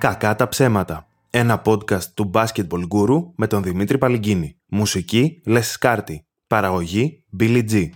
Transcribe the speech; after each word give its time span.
Κακά 0.00 0.36
τα 0.36 0.48
ψέματα. 0.48 1.06
Ένα 1.30 1.62
podcast 1.64 2.04
του 2.14 2.30
Basketball 2.34 2.82
Guru 2.88 3.24
με 3.34 3.46
τον 3.46 3.62
Δημήτρη 3.62 3.98
Παλυγκίνη. 3.98 4.56
Μουσική 4.66 5.42
Les 5.46 5.62
Σκάρτη. 5.62 6.26
Παραγωγή 6.46 7.24
Billy 7.40 7.64
G. 7.70 7.88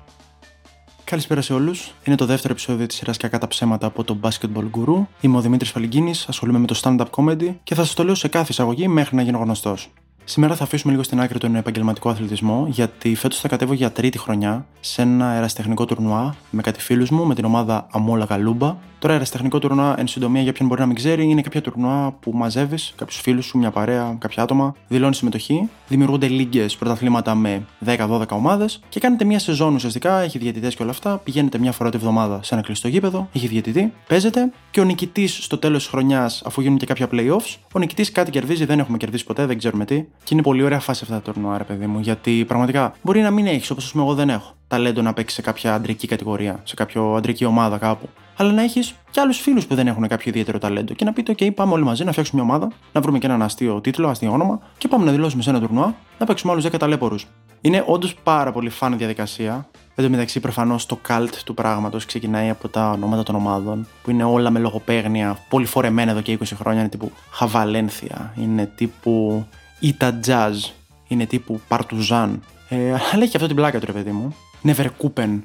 Καλησπέρα 1.04 1.40
σε 1.40 1.53
όλους. 1.53 1.93
Είναι 2.04 2.17
το 2.17 2.27
δεύτερο 2.27 2.53
επεισόδιο 2.53 2.87
της 2.87 2.96
σειράς 2.96 3.17
Κακά 3.17 3.38
τα 3.38 3.46
ψέματα 3.46 3.87
από 3.87 4.04
το 4.04 4.19
Basketball 4.22 4.71
Guru. 4.77 5.06
Είμαι 5.21 5.37
ο 5.37 5.40
Δημήτρης 5.40 5.72
Παλυγκίνη, 5.72 6.14
ασχολούμαι 6.27 6.59
με 6.59 6.67
το 6.67 6.81
stand-up 6.82 7.06
comedy 7.10 7.54
και 7.63 7.74
θα 7.74 7.85
σας 7.85 7.95
το 7.95 8.05
λέω 8.05 8.14
σε 8.14 8.28
κάθε 8.28 8.46
εισαγωγή 8.50 8.88
μέχρι 8.88 9.17
να 9.17 9.23
γίνω 9.23 9.38
γνωστός. 9.38 9.91
Σήμερα 10.27 10.54
θα 10.54 10.65
αφήσουμε 10.65 10.93
λίγο 10.93 11.04
στην 11.04 11.21
άκρη 11.21 11.38
τον 11.38 11.54
επαγγελματικό 11.56 12.09
αθλητισμό, 12.09 12.67
γιατί 12.69 13.15
φέτος 13.15 13.41
θα 13.41 13.49
κατέβω 13.49 13.73
για 13.73 13.93
τρίτη 13.93 14.19
χρονιά 14.19 14.67
σε 14.81 15.03
ένα 15.03 15.29
αεραστεχνικό 15.29 15.85
τουρνουά 15.85 16.37
με 16.51 16.62
κάτι 16.62 16.80
φίλους 16.80 17.11
μου 17.11 17.27
με 17.27 17.34
την 17.34 17.45
ομάδα 17.45 17.87
Αμόλα 17.91 18.27
Καλούμπα. 18.27 18.77
Τώρα, 18.98 19.16
αεραστεχνικό 19.16 19.59
τουρνουά, 19.59 19.95
εν 19.98 20.06
συντομία, 20.06 20.42
για 20.42 20.52
ποιον 20.52 20.68
μπορεί 20.68 20.80
να 20.80 20.87
μην 20.87 20.96
ξέρει, 20.96 21.24
είναι 21.24 21.41
κάποια 21.41 21.60
τουρνουά 21.60 22.16
που 22.20 22.32
μαζεύεις 22.34 22.92
κάποιους 22.96 23.20
φίλους 23.20 23.45
σου, 23.45 23.59
μια 23.59 23.70
παρέα, 23.70 24.16
κάποια 24.18 24.42
άτομα, 24.42 24.74
δηλώνεις 24.88 25.16
συμμετοχή, 25.16 25.68
δημιουργούνται 25.88 26.29
λίγκε 26.29 26.66
πρωταθλήματα 26.79 27.34
με 27.34 27.66
10-12 27.87 28.23
ομάδες 28.29 28.80
και 28.88 29.01
κάνετε 29.01 29.24
μια 29.24 29.38
σεζόν 29.38 29.74
ουσιαστικά, 29.74 30.20
έχει 30.20 30.38
διαιτητές 30.38 30.74
και 30.74 30.82
όλα 30.82 30.91
αυτά. 30.91 31.18
Πηγαίνετε 31.18 31.59
μια 31.59 31.73
φορά 31.73 31.91
τη 31.91 31.98
βδομάδα 31.98 32.41
σε 32.43 32.54
ένα 32.54 32.62
κλειστό 32.62 32.88
γήπεδο, 32.88 33.29
έχει 33.32 33.46
διαιτητή, 33.46 33.93
παίζετε 34.09 34.52
και 34.70 34.80
ο 34.80 34.84
νικητής 34.84 35.45
στο 35.45 35.59
τέλος 35.59 35.82
της 35.82 35.91
χρονιάς, 35.91 36.43
αφού 36.46 36.60
γίνουν 36.60 36.79
και 36.79 36.87
κάποια 36.87 37.09
playoffs, 37.12 37.56
ο 37.73 37.79
νικητής 37.79 38.12
κάτι 38.12 38.30
κερδίζει, 38.30 38.65
δεν 38.65 38.79
έχουμε 38.79 38.96
κερδίσει 38.96 39.24
ποτέ, 39.24 39.46
δεν 39.46 39.59
ξέρουμε 39.59 39.84
τι. 39.84 40.04
Και 40.24 40.34
είναι 40.34 40.42
πολύ 40.42 40.62
ωραία 40.62 40.80
φάση 40.80 41.00
αυτά 41.02 41.14
τα 41.14 41.32
τουρνουά, 41.32 41.59
ρε 41.59 41.64
παιδί 41.64 41.86
μου, 41.86 42.00
γιατί 42.00 42.45
πραγματικά 42.45 42.95
μπορεί 43.02 43.20
να 43.20 43.30
μην 43.30 43.46
έχεις, 43.46 43.70
όπως 43.70 43.84
ας 43.84 43.92
πούμε 43.92 44.04
εγώ 44.04 44.14
δεν 44.14 44.28
έχω 44.30 44.54
ταλέντο 44.68 45.02
να 45.02 45.12
παίξεις 45.12 45.34
σε 45.34 45.42
κάποια 45.42 45.74
αντρική 45.74 46.06
κατηγορία, 46.06 46.60
σε 46.64 46.74
κάποια 46.74 47.00
αντρική 47.16 47.45
ομάδα 47.45 47.78
κάπου. 47.78 48.09
Αλλά 48.37 48.52
να 48.52 48.62
έχεις 48.62 48.95
και 49.10 49.20
άλλους 49.20 49.38
φίλους 49.38 49.66
που 49.66 49.74
δεν 49.74 49.87
έχουν 49.87 50.09
κάποιο 50.09 50.30
ιδιαίτερο 50.30 50.59
ταλέντο 50.59 50.95
και 50.95 51.04
να 51.04 51.12
πείτε: 51.12 51.35
OK, 51.38 51.54
πάμε 51.54 51.73
όλοι 51.73 51.85
μαζί 51.85 52.04
να 52.04 52.10
φτιάξουμε 52.10 52.42
μια 52.42 52.52
ομάδα, 52.52 52.73
να 52.92 53.01
βρούμε 53.01 53.18
και 53.18 53.26
έναν 53.26 53.42
αστείο 53.42 53.80
τίτλο, 53.80 54.09
αστείο 54.09 54.32
όνομα 54.32 54.60
και 54.79 54.88
πάμε 54.88 55.04
να 55.04 55.10
δηλώσουμε 55.10 55.42
σε 55.42 55.51
ένα 55.51 55.60
τουρνουά 55.60 55.95
να 56.18 56.26
παίξουμε 56.26 56.52
άλλους 56.52 56.65
10 56.66 56.79
ταλέπορου. 56.79 57.16
Είναι 57.60 57.85
όντως 57.87 58.15
πάρα 58.15 58.52
πολύ 58.52 58.68
φαν 58.70 58.98
διαδικασία. 58.98 59.68
Εν 59.95 60.04
τω 60.04 60.10
μεταξύ, 60.10 60.40
προφανώς 60.40 60.87
το 60.87 60.98
cult 61.09 61.32
του 61.45 61.54
πράγματος 61.54 62.04
ξεκινάει 62.04 62.51
από 62.51 62.68
τα 62.68 62.90
ονόματα 62.90 63.23
των 63.23 63.35
ομάδων, 63.35 63.87
που 64.03 64.11
είναι 64.11 64.25
όλα 64.25 64.51
με 64.51 64.59
λογοπαίγνια, 64.59 65.39
πολύ 65.48 65.67
φορεμένα 65.67 66.11
εδώ 66.11 66.20
και 66.20 66.39
20 66.41 66.45
χρόνια. 66.55 66.81
Είναι 66.81 66.89
τύπου 66.89 67.12
Χαβαλένθια, 67.31 68.33
είναι 68.37 68.73
τύπου 68.75 69.47
Ita 69.85 70.11
Jazz, 70.27 70.71
είναι 71.09 71.27
τύπου 71.27 71.61
Παρτουζάν. 71.69 72.43
Ε, 72.69 72.89
αλλά 72.89 73.23
έχει 73.23 73.37
αυτό 73.37 73.47
την 73.47 73.57
πλάκα 73.57 73.81
του, 73.81 73.87
ρε 73.87 73.93
παιδί 73.93 74.11
μου. 74.11 74.35
Neverkupen. 74.65 75.41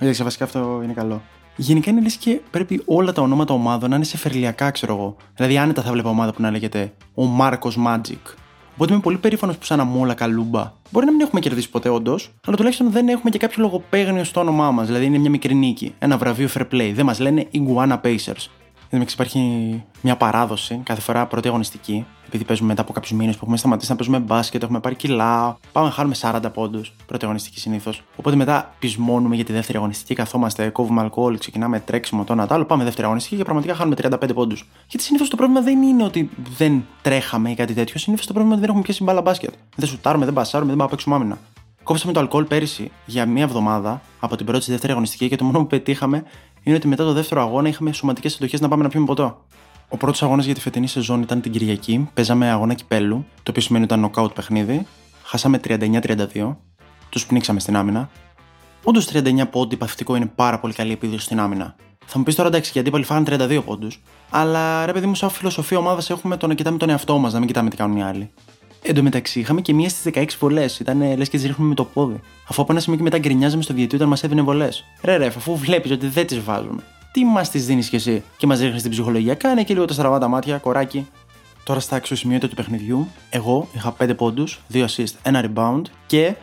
Όχι, 0.02 0.22
βασικά 0.22 0.44
αυτό 0.44 0.80
είναι 0.84 0.92
καλό. 0.92 1.22
Γενικά 1.56 1.90
είναι 1.90 2.00
λες 2.00 2.16
και 2.16 2.40
πρέπει 2.50 2.82
όλα 2.84 3.12
τα 3.12 3.22
ονόματα 3.22 3.54
ομάδων 3.54 3.90
να 3.90 3.96
είναι 3.96 4.04
σε 4.04 4.16
φερλιακά, 4.16 4.70
ξέρω 4.70 4.94
εγώ. 4.94 5.16
Δηλαδή, 5.34 5.58
άνετα 5.58 5.82
θα 5.82 5.92
βλέπω 5.92 6.08
ομάδα 6.08 6.32
που 6.32 6.42
να 6.42 6.50
λέγεται 6.50 6.92
ο 7.14 7.24
Μάρκο 7.24 7.70
Magic. 7.86 8.34
Οπότε 8.74 8.92
είμαι 8.92 9.02
πολύ 9.02 9.16
περήφανος 9.16 9.56
που 9.56 9.64
σαν 9.64 9.80
αμόλα 9.80 10.14
καλούμπα. 10.14 10.72
Μπορεί 10.90 11.06
να 11.06 11.12
μην 11.12 11.20
έχουμε 11.20 11.40
κερδίσει 11.40 11.70
ποτέ, 11.70 11.88
όντως, 11.88 12.30
αλλά 12.46 12.56
τουλάχιστον 12.56 12.90
δεν 12.90 13.08
έχουμε 13.08 13.30
και 13.30 13.38
κάποιο 13.38 13.62
λογοπαίγνιο 13.62 14.24
στο 14.24 14.40
όνομά 14.40 14.70
μας. 14.70 14.86
Δηλαδή, 14.86 15.04
είναι 15.04 15.18
μια 15.18 15.30
μικρή 15.30 15.54
νίκη. 15.54 15.94
Ένα 15.98 16.18
βραβείο 16.18 16.48
fair 16.54 16.66
play. 16.72 16.92
Δεν 16.94 17.04
μας 17.04 17.18
λένε 17.20 17.46
Iguana 17.52 18.00
Pacers. 18.00 18.46
Δεν 18.90 19.00
υπάρχει 19.00 19.84
μια 20.00 20.16
παράδοση 20.16 20.80
κάθε 20.84 21.00
φορά 21.00 21.26
πρώτη 21.26 21.48
αγωνιστική 21.48 22.06
επειδή 22.28 22.44
παίζουμε 22.44 22.68
μετά 22.68 22.82
από 22.82 22.92
κάποιους 22.92 23.12
μήνες 23.12 23.34
που 23.34 23.40
έχουμε 23.42 23.56
σταματήσει 23.56 23.90
να 23.90 23.96
παίζουμε 23.96 24.18
μπάσκετ, 24.18 24.62
έχουμε 24.62 24.80
πάρει 24.80 24.94
κιλά. 24.94 25.58
Πάμε 25.72 25.86
να 25.86 25.92
χάνουμε 25.92 26.14
40 26.20 26.40
πόντους 26.52 26.94
πρώτη 27.06 27.24
αγωνιστική 27.24 27.58
συνήθως. 27.58 28.02
Οπότε 28.16 28.36
μετά 28.36 28.74
πεισμώνουμε 28.78 29.34
για 29.34 29.44
τη 29.44 29.52
δεύτερη 29.52 29.78
αγωνιστική, 29.78 30.14
καθόμαστε, 30.14 30.68
κόβουμε 30.68 31.00
αλκοόλ, 31.00 31.38
ξεκινάμε 31.38 31.80
τρέξιμο 31.80 32.24
το 32.24 32.32
ένα 32.32 32.46
το 32.46 32.54
άλλο. 32.54 32.64
Πάμε 32.64 32.84
δεύτερη 32.84 33.04
αγωνιστική 33.06 33.36
και 33.36 33.44
πραγματικά 33.44 33.74
χάνουμε 33.74 33.96
35 34.02 34.34
πόντους. 34.34 34.68
Γιατί 34.88 35.04
συνήθως 35.04 35.28
το 35.28 35.36
πρόβλημα 35.36 35.60
δεν 35.60 35.82
είναι 35.82 36.04
ότι 36.04 36.30
δεν 36.56 36.84
τρέχαμε 37.02 37.50
ή 37.50 37.54
κάτι 37.54 37.74
τέτοιο. 37.74 37.98
Συνήθως 37.98 38.26
το 38.26 38.32
πρόβλημα 38.32 38.56
είναι 38.56 38.66
ότι 38.66 38.72
δεν 38.72 38.76
έχουμε 38.76 38.82
πιάσει 38.82 39.04
μπάλα 39.04 39.22
μπάσκετ. 39.22 39.54
Δεν 39.76 39.88
σουτάρουμε, 39.88 40.24
δεν 40.24 40.34
μπασάρουμε, 40.34 40.70
δεν 40.70 40.78
πάμε 40.78 40.90
να 40.90 40.96
παίξουμε 40.96 41.14
άμυνα. 41.14 41.38
Κόψαμε 41.88 42.12
το 42.12 42.20
αλκοόλ 42.20 42.44
πέρυσι 42.44 42.90
για 43.06 43.26
μία 43.26 43.42
εβδομάδα 43.42 44.00
από 44.20 44.36
την 44.36 44.46
πρώτη 44.46 44.62
στη 44.62 44.70
δεύτερη 44.70 44.92
αγωνιστική 44.92 45.28
και 45.28 45.36
το 45.36 45.44
μόνο 45.44 45.58
που 45.58 45.66
πετύχαμε 45.66 46.24
είναι 46.68 46.76
ότι 46.76 46.88
μετά 46.88 47.04
το 47.04 47.12
δεύτερο 47.12 47.40
αγώνα 47.40 47.68
είχαμε 47.68 47.92
σωματικές 47.92 48.32
συντοχέ 48.32 48.58
να 48.60 48.68
πάμε 48.68 48.82
να 48.82 48.88
πιούμε 48.88 49.06
ποτό. 49.06 49.44
Ο 49.88 49.96
πρώτος 49.96 50.22
αγώνας 50.22 50.44
για 50.44 50.54
τη 50.54 50.60
φετινή 50.60 50.86
σεζόν 50.86 51.22
ήταν 51.22 51.40
την 51.40 51.52
Κυριακή. 51.52 52.08
Παίζαμε 52.14 52.50
αγώνα 52.50 52.74
κυπέλου, 52.74 53.24
το 53.42 53.50
οποίο 53.50 53.62
σημαίνει 53.62 53.84
ότι 53.84 53.92
ήταν 53.92 54.04
νοκάουτ 54.04 54.32
παιχνίδι. 54.32 54.86
Χάσαμε 55.22 55.60
39-32. 55.64 56.56
Τους 57.08 57.26
πνίξαμε 57.26 57.60
στην 57.60 57.76
άμυνα. 57.76 58.10
Όντως 58.82 59.08
39 59.12 59.44
πόντοι 59.50 59.76
παθητικό 59.76 60.16
είναι 60.16 60.26
πάρα 60.34 60.58
πολύ 60.58 60.72
καλή 60.72 60.92
επίδοση 60.92 61.24
στην 61.24 61.40
άμυνα. 61.40 61.74
Θα 62.06 62.18
μου 62.18 62.24
πεις 62.24 62.34
τώρα 62.34 62.48
εντάξει, 62.48 62.70
γιατί 62.74 62.90
πάλι 62.90 63.04
φάγανε 63.04 63.36
32 63.58 63.62
πόντους. 63.64 64.00
Αλλά 64.30 64.86
ρε 64.86 64.92
παιδί 64.92 65.06
μου, 65.06 65.14
σαν 65.14 65.30
φιλοσοφία 65.30 65.78
ομάδας 65.78 66.10
έχουμε 66.10 66.36
το 66.36 66.46
να 66.46 66.54
κοιτάμε 66.54 66.78
τον 66.78 66.90
εαυτό 66.90 67.18
μας, 67.18 67.32
να 67.32 67.38
μην 67.38 67.48
κοιτάμε 67.48 67.70
τι 67.70 67.76
κάνουν 67.76 67.96
οι 67.96 68.02
άλλοι. 68.02 68.30
Εν 68.82 68.94
τω 68.94 69.02
μεταξύ, 69.02 69.40
είχαμε 69.40 69.60
και 69.60 69.74
μία 69.74 69.88
στις 69.88 70.12
16 70.14 70.24
βολές. 70.38 70.78
Ήταν 70.78 71.16
λες 71.16 71.28
και 71.28 71.38
τι 71.38 71.46
ρίχνουμε 71.46 71.68
με 71.68 71.74
το 71.74 71.84
πόδι. 71.84 72.20
Αφού 72.48 72.62
από 72.62 72.72
ένα 72.72 72.80
σημείο 72.80 72.98
και 72.98 73.04
μετά 73.04 73.18
γκρινιάζαμε 73.18 73.62
στο 73.62 73.74
διαιτή 73.74 73.94
όταν 73.94 74.08
μας 74.08 74.22
έδινε 74.22 74.42
βολές. 74.42 74.84
Ρε, 75.02 75.16
ρε, 75.16 75.26
αφού 75.26 75.56
βλέπεις 75.56 75.90
ότι 75.90 76.06
δεν 76.06 76.26
τις 76.26 76.40
βάζουμε 76.40 76.82
τι 77.18 77.24
μας 77.24 77.50
τις 77.50 77.66
δίνεις 77.66 77.88
κι 77.88 77.96
εσύ; 77.96 78.22
Και 78.36 78.46
μας 78.46 78.60
ρίχνεις 78.60 78.82
την 78.82 78.90
ψυχολογία. 78.90 79.34
Κάνε 79.34 79.62
και 79.62 79.74
λίγο 79.74 79.84
τα 79.84 79.92
στραβά 79.92 80.18
τα 80.18 80.28
μάτια, 80.28 80.58
κοράκι. 80.58 81.06
Τώρα 81.64 81.80
στα 81.80 81.96
αξιοσημείωτα 81.96 82.48
του 82.48 82.54
παιχνιδιού, 82.54 83.08
εγώ 83.30 83.68
είχα 83.74 83.96
5 83.98 84.14
πόντους, 84.16 84.60
2 84.72 84.84
assist, 84.84 85.32
1 85.32 85.44
rebound 85.44 85.82
και 86.06 86.34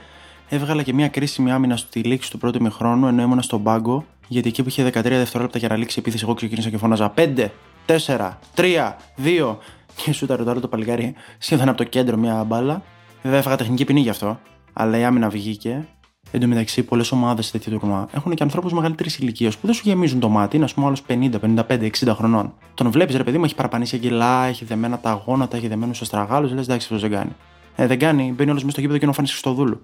έβγαλα 0.49 0.83
και 0.83 0.93
μια 0.93 1.07
κρίσιμη 1.07 1.51
άμυνα 1.51 1.77
στη 1.77 1.99
λήξη 1.99 2.31
του 2.31 2.37
πρώτου 2.37 2.61
μηχρόνου 2.61 3.07
ενώ 3.07 3.21
ήμουν 3.21 3.41
στον 3.41 3.63
πάγκο. 3.63 4.05
Γιατί 4.27 4.47
εκεί 4.47 4.63
που 4.63 4.69
είχε 4.69 4.83
13 4.83 4.91
δευτερόλεπτα 5.03 5.59
για 5.59 5.67
να 5.67 5.75
λήξει 5.75 5.95
η 5.97 6.01
επίθεση, 6.01 6.23
εγώ 6.23 6.33
ξεκίνησα 6.33 6.69
και 6.69 6.77
φώναζα 6.77 7.13
5, 7.17 7.47
4, 7.85 8.31
3, 8.55 8.93
2 9.23 9.57
και 9.95 10.13
σου 10.13 10.25
τα 10.25 10.35
ρωτάω 10.35 10.59
το 10.59 10.67
παλικάρι 10.67 11.13
σχεδόν 11.37 11.69
από 11.69 11.77
το 11.77 11.83
κέντρο 11.83 12.17
μια 12.17 12.43
μπάλα. 12.43 12.81
Βέβαια 13.21 13.39
έφαγα 13.39 13.55
τεχνική 13.55 13.85
ποινή 13.85 13.99
γι' 13.99 14.09
αυτό, 14.09 14.39
αλλά 14.73 14.97
η 14.97 15.03
άμυνα 15.03 15.29
βγήκε 15.29 15.87
Εν 16.31 16.39
τω 16.39 16.47
μεταξύ, 16.47 16.83
πολλές 16.83 17.11
ομάδες 17.11 17.45
σε 17.45 17.51
τέτοιο 17.51 17.79
τουρνουά 17.79 18.07
έχουν 18.13 18.35
και 18.35 18.43
ανθρώπους 18.43 18.73
μεγαλύτερης 18.73 19.17
ηλικίας 19.17 19.57
που 19.57 19.65
δεν 19.65 19.75
σου 19.75 19.81
γεμίζουν 19.85 20.19
το 20.19 20.29
μάτι, 20.29 20.55
είναι 20.55 20.65
α 20.65 20.73
πούμε 20.73 20.85
άλλος 20.85 21.01
50, 21.07 21.29
55, 21.39 21.89
60 21.99 22.13
χρονών. 22.15 22.53
Τον 22.73 22.91
βλέπεις, 22.91 23.15
ρε 23.15 23.23
παιδί 23.23 23.37
μου, 23.37 23.43
έχει 23.43 23.55
παραπανήσει 23.55 23.97
κιλά, 23.97 24.45
έχει 24.45 24.65
δεμένα 24.65 24.99
τα 24.99 25.23
γόνατα, 25.25 25.57
έχει 25.57 25.67
δεμένους 25.67 26.01
αστραγάλους, 26.01 26.51
λες 26.51 26.65
εντάξει, 26.65 26.87
αυτό 26.93 27.07
δεν 27.07 27.17
κάνει. 27.17 27.35
Ε, 27.75 27.87
δεν 27.87 27.99
κάνει, 27.99 28.33
μπαίνει 28.35 28.49
όλος 28.49 28.61
μέσα 28.61 28.71
στο 28.71 28.81
γήπεδο 28.81 28.99
και 28.99 29.05
να 29.05 29.11
φάνει 29.11 29.27
στο 29.27 29.53
δούλου. 29.53 29.81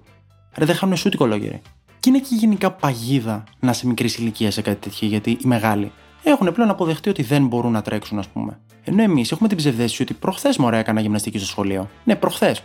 Ρε, 0.56 0.66
δεν 0.66 0.76
χάνουν 0.76 0.96
σούτ 0.96 1.20
λόγια, 1.20 1.62
Και 2.00 2.10
είναι 2.10 2.20
και 2.20 2.36
γενικά 2.36 2.72
παγίδα 2.72 3.44
να 3.60 3.74
σε 3.74 3.88
μικρής 3.88 4.18
ηλικίας 4.18 4.54
σε 4.54 4.62
κάτι 4.62 4.90
τέτοιο, 4.90 5.08
γιατί 5.08 5.32
οι 5.32 5.48
μεγάλοι 5.48 5.92
έχουν 6.24 6.54
πλέον 6.54 6.70
αποδεχτεί 6.70 7.10
ότι 7.10 7.24
δεν 7.24 7.48
μπορούν 7.48 7.72
να 7.72 7.82
τρέξουν, 7.82 8.20
ας 8.20 8.28
πούμε. 8.28 8.60
Ενώ 8.84 9.04
εμείς 9.04 9.32
έχουμε 9.32 9.48
την 9.48 9.58
ψευδέστηση 9.58 10.02
ότι 10.02 10.14
προχθές 10.14 10.58
μωρέ 10.58 10.78
έκανα 10.78 11.02
γυμναστική 11.02 11.38
στο 11.38 11.48
σχολείο. 11.48 11.90
Ναι, 12.04 12.16
προχθές. 12.16 12.64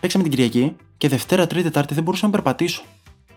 Παίξαμε 0.00 0.24
την 0.24 0.32
Κυριακή 0.32 0.76
και 0.96 1.08
Δευτέρα, 1.08 1.46
Τρίτη, 1.46 1.64
Τετάρτη 1.64 1.94
δεν 1.94 2.02
μπορούσα 2.02 2.26
να 2.26 2.32
περπατήσω. 2.32 2.82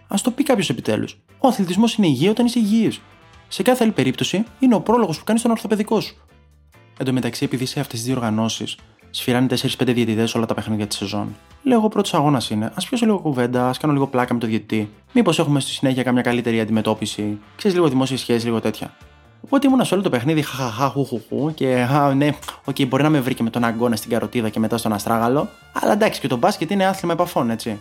Α 0.08 0.16
το 0.24 0.32
πει 0.32 0.44
κάποιος 0.44 0.70
επιτέλους. 0.70 1.18
Ο 1.40 1.48
αθλητισμός 1.48 1.96
είναι 1.96 2.08
υγεία 2.08 2.32
όταν 2.32 2.46
είσαι 2.46 2.60
υγιής. 2.60 3.02
Σε 3.48 3.64
κάθε 3.64 3.84
άλλη 3.84 3.94
περίπτωση 3.94 4.44
είναι 4.60 4.76
ο 4.76 4.82
πρόλογος 4.82 5.18
που 5.18 5.24
κάνεις 5.24 5.42
στον 5.42 5.54
ορθοπαιδικό 5.54 6.00
σου. 6.02 6.16
Εν 6.98 7.06
τω 7.06 7.14
μεταξύ, 7.14 7.46
επειδή 7.46 7.66
σε 7.66 7.80
αυτές 7.80 8.00
τις 8.00 8.08
διοργανώσει 8.08 8.66
σφυράνε 9.10 9.48
4-5 9.48 9.94
διαιτητές 9.94 10.36
όλα 10.36 10.46
τα 10.46 10.54
παιχνίδια 10.54 10.88
της 10.88 10.98
σεζόν. 10.98 11.36
Λέω 11.64 11.88
πρώτος 11.88 12.14
αγώνας 12.14 12.50
είναι. 12.50 12.66
Α 12.66 12.88
πιάσω 12.90 13.06
λίγο 13.06 13.20
κουβέντα, 13.20 13.70
ας 13.70 13.78
κάνω 13.78 13.94
λίγο 13.94 14.08
πλάκα 14.08 14.34
με 14.34 14.40
το 14.40 14.48
διαιτητή. 14.48 14.90
Μήπως 15.14 15.40
έχουμε 15.40 15.60
στη 15.60 15.72
συνέχεια 15.72 16.04
καμιά 16.04 16.22
καλύτερη 16.22 16.60
αντιμετώπιση. 16.60 17.40
Ξέρεις 17.56 17.78
λίγο 17.78 17.90
δημόσιες 17.90 18.20
σχέσεις, 18.20 18.44
λίγο 18.44 18.60
τέτοια. 18.60 18.94
Οπότε 19.42 19.68
ήμουν 19.68 19.86
σε 19.86 19.94
όλο 19.94 20.04
το 20.04 20.10
παιχνίδι, 20.10 20.42
χαχαχά, 20.42 20.88
χουχουχού 20.88 21.54
και 21.54 21.82
α, 21.82 22.14
ναι, 22.14 22.30
OK, 22.64 22.76
okay, 22.76 22.88
μπορεί 22.88 23.04
να 23.04 23.10
με 23.10 23.20
βρει 23.20 23.34
και 23.34 23.44
με 23.44 23.50
τον 23.50 23.64
αγκώνα 23.64 23.96
στην 23.96 24.10
καροτίδα 24.10 24.50
και 24.50 24.60
μετά 24.60 24.78
στον 24.78 24.94
αστράγαλο. 24.94 25.50
Αλλά 25.74 25.92
εντάξει, 25.92 26.20
και 26.20 26.28
το 26.28 26.38
μπάσκετ 26.38 26.72
είναι 26.72 26.86
άθλημα 26.86 27.14
επαφών, 27.14 27.50
έτσι. 27.50 27.80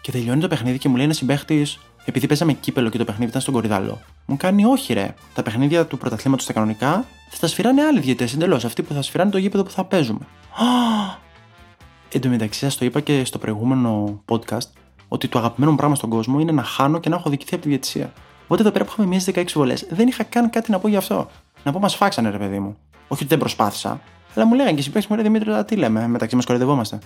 Και 0.00 0.10
τελειώνει 0.10 0.40
το 0.40 0.48
παιχνίδι 0.48 0.78
και 0.78 0.88
μου 0.88 0.96
λέει 0.96 1.04
ένας 1.04 1.16
συμπαίχτης, 1.16 1.78
επειδή 2.04 2.26
παίζαμε 2.26 2.52
κύπελλο 2.52 2.88
και 2.88 2.98
το 2.98 3.04
παιχνίδι 3.04 3.30
ήταν 3.30 3.40
στον 3.40 3.54
Κορυδαλλό. 3.54 4.00
Μου 4.26 4.36
κάνει 4.36 4.64
όχι, 4.64 4.92
ρε. 4.92 5.14
Τα 5.34 5.42
παιχνίδια 5.42 5.86
του 5.86 5.98
πρωταθλήματος 5.98 6.46
τα 6.46 6.52
κανονικά 6.52 7.04
θα 7.28 7.38
τα 7.40 7.46
σφυράνε 7.46 7.82
άλλοι 7.82 8.00
διαιτητές 8.00 8.28
εντελώς. 8.34 8.64
Αυτοί 8.64 8.82
που 8.82 8.94
θα 8.94 9.02
σφυράνε 9.02 9.30
το 9.30 9.38
γήπεδο 9.38 9.62
που 9.62 9.70
θα 9.70 9.84
παίζουμε. 9.84 10.26
Εν 12.12 12.20
τω 12.20 12.28
μεταξύ, 12.28 12.58
σας 12.58 12.76
το 12.76 12.84
είπα 12.84 13.00
και 13.00 13.24
στο 13.24 13.38
προηγούμενο 13.38 14.22
podcast 14.28 14.68
ότι 15.08 15.28
το 15.28 15.38
αγαπημένο 15.38 15.70
μου 15.70 15.76
πράγμα 15.76 15.96
στον 15.96 16.10
κόσμο 16.10 16.40
είναι 16.40 16.52
να 16.52 16.62
χάνω 16.62 17.00
και 17.00 17.08
να 17.08 17.16
έχω 17.16 17.30
αδικηθεί 17.30 17.54
από 17.54 17.62
τη 17.62 17.68
διαιτησία. 17.68 18.12
Οπότε 18.44 18.62
εδώ 18.62 18.70
πέρα 18.70 18.84
που 18.84 18.90
είχαμε 18.92 19.08
μία 19.08 19.20
16 19.34 19.44
βολές, 19.54 19.86
δεν 19.90 20.08
είχα 20.08 20.22
καν 20.22 20.50
κάτι 20.50 20.70
να 20.70 20.78
πω 20.78 20.88
γι' 20.88 20.96
αυτό. 20.96 21.30
Να 21.62 21.72
πω 21.72 21.78
μας 21.78 21.94
φάξανε, 21.96 22.30
ρε 22.30 22.38
παιδί 22.38 22.58
μου. 22.58 22.76
Όχι 23.08 23.22
ότι 23.22 23.26
δεν 23.26 23.38
προσπάθησα, 23.38 24.00
αλλά 24.34 24.46
μου 24.46 24.54
λέγανε 24.54 24.76
και 24.76 24.82
συμπαίχτε 24.82 25.08
μου, 25.10 25.16
ρε 25.16 25.22
Δημήτρη, 25.22 25.64
τι 25.64 25.76
λέμε, 25.76 26.08
μεταξύ 26.08 26.36
μας 26.36 26.44
κορυδευόμαστε. 26.44 26.98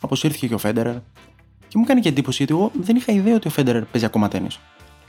Αποσύρθηκε 0.00 0.46
και 0.46 0.54
ο 0.54 0.58
Φέντερερ, 0.58 0.94
και 1.68 1.78
μου 1.78 1.84
κάνει 1.84 2.00
και 2.00 2.08
εντύπωση 2.08 2.36
γιατί 2.36 2.52
εγώ 2.52 2.70
δεν 2.80 2.96
είχα 2.96 3.12
ιδέα 3.12 3.34
ότι 3.34 3.48
ο 3.48 3.50
Φέντερ 3.50 3.84
παίζει 3.84 4.06
ακόμα 4.06 4.28
τέννη. 4.28 4.48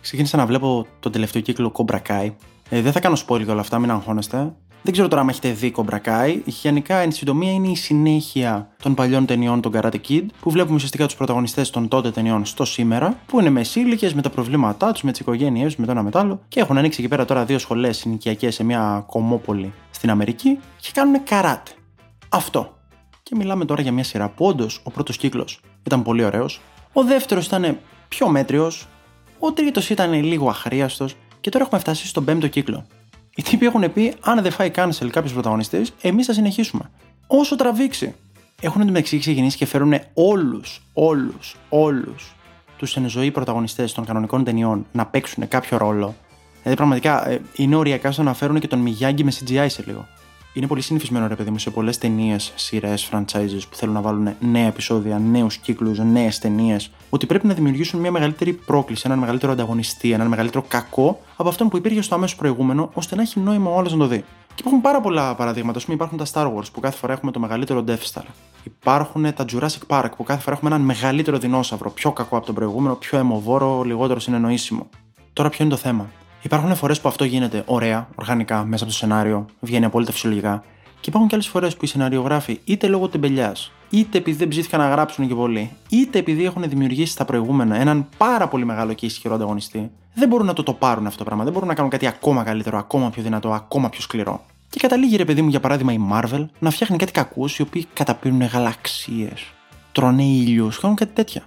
Ξεκίνησα 0.02 0.38
να 0.38 0.46
βλέπω 0.46 0.88
τον 1.00 1.12
τελευταίο 1.12 1.42
κύκλο 1.42 1.72
Cobra 1.76 2.00
Kai. 2.08 2.32
Ε, 2.70 2.82
δεν 2.82 2.92
θα 2.92 3.00
κάνω 3.00 3.18
spoiler 3.28 3.48
όλα 3.48 3.60
αυτά, 3.60 3.80
μην 3.80 3.92
αγχώνεστε. 3.92 4.54
Δεν 4.88 4.96
ξέρω 4.96 5.12
τώρα 5.12 5.22
αν 5.22 5.30
έχετε 5.30 5.52
δει 5.52 5.74
Cobra 5.76 5.98
Kai. 6.06 6.40
Γενικά, 6.46 6.98
εν 6.98 7.12
συντομία, 7.12 7.52
είναι 7.52 7.68
η 7.68 7.76
συνέχεια 7.76 8.70
των 8.84 8.94
παλιών 8.94 9.26
ταινιών 9.26 9.62
των 9.62 9.72
Karate 9.76 10.00
Kid, 10.10 10.26
που 10.40 10.52
βλέπουμε 10.52 10.76
ουσιαστικά 10.76 11.06
τους 11.06 11.16
πρωταγωνιστές 11.16 11.70
των 11.70 11.88
τότε 11.88 12.12
ταινιών 12.12 12.46
στο 12.46 12.66
σήμερα, 12.66 13.20
που 13.26 13.40
είναι 13.40 13.50
μεσήλικε 13.50 14.12
με 14.16 14.22
τα 14.22 14.30
προβλήματά 14.30 14.92
τους, 14.92 15.02
με 15.02 15.12
τις 15.12 15.20
οικογένειές 15.20 15.66
τους, 15.66 15.76
με 15.76 15.86
το 15.86 15.92
ένα 15.92 16.04
μετάλλο, 16.04 16.42
και 16.48 16.60
έχουν 16.60 16.78
ανοίξει 16.78 17.02
εκεί 17.02 17.10
πέρα 17.10 17.26
τώρα 17.26 17.46
δύο 17.46 17.60
σχολές 17.60 17.98
συνοικιακές 17.98 18.56
σε 18.56 18.64
μια 18.64 19.04
κομμόπολη 19.08 19.74
στην 19.90 20.10
Αμερική 20.10 20.60
και 20.82 20.90
κάνουν 20.94 21.24
καράτε. 21.24 21.72
Αυτό. 22.30 22.78
Και 23.24 23.36
μιλάμε 23.36 23.66
τώρα 23.66 23.82
για 23.82 23.92
μια 23.92 24.04
σειρά 24.04 24.30
που 24.30 24.46
όντως 24.46 24.82
ο 24.84 24.92
πρώτος 24.92 25.18
κύκλος 25.18 25.60
ήταν 25.84 26.04
πολύ 26.04 26.24
ωραίος, 26.24 26.62
ο 26.94 27.04
δεύτερος 27.04 27.46
ήταν 27.46 27.78
πιο 28.08 28.28
μέτριος, 28.28 28.88
ο 29.40 29.52
τρίτος 29.52 29.90
ήταν 29.90 30.14
λίγο 30.14 30.50
αχρίαστος 30.50 31.16
και 31.42 31.50
τώρα 31.50 31.66
έχουμε 31.66 31.80
φτάσει 31.80 32.08
στον 32.08 32.26
πέμπτο 32.26 32.48
κύκλο. 32.48 32.86
Οι 33.38 33.42
τύποι 33.44 33.66
έχουν 33.66 33.94
πει: 33.94 34.14
Αν 34.20 34.42
δεν 34.42 34.52
φάει 34.52 34.72
cancel 34.76 35.08
κάποιος 35.12 35.34
πρωταγωνιστής, 35.34 35.94
εμείς 36.02 36.26
θα 36.26 36.34
συνεχίσουμε. 36.34 36.90
Όσο 37.28 37.56
τραβήξει. 37.56 38.16
Έχουν 38.62 38.82
εντωμεταξύ 38.82 39.20
ξεκινήσει 39.20 39.58
και 39.58 39.66
φέρουν 39.66 39.94
όλους, 40.14 40.82
όλους, 40.94 41.56
όλους 41.70 42.36
τους 42.78 42.96
εν 42.96 43.10
ζωή 43.10 43.32
πρωταγωνιστές 43.32 43.94
των 43.94 44.06
κανονικών 44.06 44.44
ταινιών 44.44 44.86
να 44.92 45.06
παίξουν 45.06 45.48
κάποιο 45.48 45.78
ρόλο. 45.78 46.16
Δηλαδή, 46.58 46.76
πραγματικά 46.76 47.30
ε, 47.30 47.42
είναι 47.56 47.76
οριακά 47.76 48.12
στο 48.12 48.24
να 48.24 48.34
φέρουν 48.34 48.60
και 48.60 48.68
τον 48.68 48.80
Μιγιάγκη 48.80 49.24
με 49.24 49.32
CGI 49.40 49.66
σε 49.68 49.84
λίγο. 49.86 50.08
Είναι 50.58 50.68
πολύ 50.68 50.82
συνηθισμένο 50.82 51.28
ρε 51.28 51.36
παιδί 51.36 51.50
μου 51.50 51.58
σε 51.58 51.70
πολλές 51.70 51.98
ταινίες, 51.98 52.54
σειρές, 52.56 53.10
franchises 53.12 53.62
που 53.70 53.76
θέλουν 53.76 53.94
να 53.94 54.02
βάλουν 54.02 54.36
νέα 54.40 54.68
επεισόδια, 54.68 55.20
νέους 55.20 55.58
κύκλους, 55.58 56.00
νέες 56.00 56.40
ταινίες, 56.40 56.92
ότι 57.10 57.26
πρέπει 57.26 57.48
να 57.48 57.54
δημιουργήσουν 57.54 58.00
μια 58.00 58.12
μεγαλύτερη 58.12 58.54
πρόκληση, 58.54 59.02
έναν 59.06 59.20
μεγαλύτερο 59.20 59.52
ανταγωνιστή, 59.52 60.12
έναν 60.12 60.28
μεγαλύτερο 60.28 60.66
κακό 60.68 61.20
από 61.36 61.50
αυτόν 61.50 61.70
που 61.70 61.78
υπήρχε 61.78 62.02
στο 62.02 62.16
αμέσως 62.16 62.36
προηγούμενο, 62.36 62.90
ώστε 62.94 63.16
να 63.16 63.22
έχει 63.22 63.40
νόημα 63.40 63.72
ο 63.72 63.78
άλλος 63.78 63.92
να 63.92 63.98
το 63.98 64.08
δει. 64.08 64.24
Και 64.48 64.60
υπάρχουν 64.60 64.82
πάρα 64.82 65.02
πολλά 65.02 65.36
παραδείγματα. 65.36 65.80
Α 65.80 65.82
πούμε, 65.82 65.96
υπάρχουν 65.96 66.18
τα 66.18 66.26
Star 66.34 66.56
Wars 66.56 66.72
που 66.74 66.80
κάθε 66.80 66.98
φορά 66.98 67.14
έχουμε 67.14 67.32
το 67.32 67.40
μεγαλύτερο 67.40 67.84
Death 67.88 68.12
Star. 68.14 68.26
Υπάρχουν 68.64 69.34
τα 69.34 69.46
Jurassic 69.52 69.88
Park 69.88 70.10
που 70.18 70.24
κάθε 70.24 70.42
φορά 70.42 70.56
έχουμε 70.56 70.76
έναν 70.76 70.86
μεγαλύτερο 70.86 71.38
δεινόσαυρο, 71.38 71.90
πιο 71.90 72.12
κακό 72.12 72.38
από 72.38 72.46
τον 72.46 72.56
προηγούμενο, 72.56 72.96
πιο 72.96 73.18
αιμοβόρο, 73.18 73.84
λιγότερο 73.84 74.20
συνεννοήσιμο. 74.20 74.90
Τώρα 75.34 75.50
ποιο 75.50 75.66
είναι 75.66 75.74
το 75.74 75.80
θέμα; 75.80 76.10
Υπάρχουν 76.42 76.76
φορές 76.76 77.02
που 77.02 77.08
αυτό 77.08 77.24
γίνεται 77.24 77.64
ωραία, 77.66 78.08
οργανικά, 78.16 78.64
μέσα 78.64 78.84
από 78.84 78.92
το 78.92 78.98
σενάριο, 78.98 79.46
βγαίνει 79.60 79.86
απόλυτα 79.86 80.12
φυσιολογικά. 80.12 80.64
Και 81.00 81.10
υπάρχουν 81.10 81.30
και 81.30 81.36
άλλες 81.36 81.48
φορές 81.48 81.76
που 81.78 81.86
οι 81.86 81.88
σεναριογράφοι, 81.88 82.60
είτε 82.64 82.88
λόγω 82.88 83.08
τεμπελιάς, 83.08 83.72
είτε 83.90 84.18
επειδή 84.18 84.38
δεν 84.38 84.48
ψήθηκαν 84.48 84.80
να 84.80 84.90
γράψουν 84.90 85.28
και 85.28 85.36
πολύ, 85.36 85.72
είτε 85.90 86.20
επειδή 86.20 86.46
έχουν 86.46 86.70
δημιουργήσει 86.70 87.12
στα 87.12 87.26
προηγούμενα 87.26 87.76
έναν 87.76 88.08
πάρα 88.18 88.48
πολύ 88.48 88.66
μεγάλο 88.66 88.94
και 88.94 89.06
ισχυρό 89.06 89.34
ανταγωνιστή, 89.36 89.92
δεν 90.14 90.28
μπορούν 90.28 90.46
να 90.46 90.54
το 90.54 90.64
τοπάρουν 90.64 91.06
αυτό 91.06 91.18
το 91.18 91.24
πράγμα. 91.24 91.44
Δεν 91.44 91.54
μπορούν 91.54 91.68
να 91.68 91.74
κάνουν 91.74 91.92
κάτι 91.92 92.08
ακόμα 92.08 92.44
καλύτερο, 92.44 92.78
ακόμα 92.78 93.10
πιο 93.10 93.24
δυνατό, 93.24 93.50
ακόμα 93.50 93.90
πιο 93.90 94.02
σκληρό. 94.02 94.46
Και 94.70 94.80
καταλήγει 94.80 95.16
ρε 95.16 95.26
παιδί 95.26 95.42
μου, 95.42 95.50
για 95.50 95.60
παράδειγμα, 95.60 95.94
η 95.94 96.00
Marvel 96.12 96.46
να 96.60 96.70
φτιάχνει 96.70 96.98
κάτι 96.98 97.12
κακούς 97.12 97.58
οι 97.58 97.62
οποίοι 97.62 97.86
καταπίνουν 97.94 98.42
γαλαξίες, 98.42 99.54
τρώνε 99.92 100.24
ήλιους, 100.24 100.80
κάνουν 100.80 100.96
κάτι 100.96 101.14
τέτοια 101.14 101.44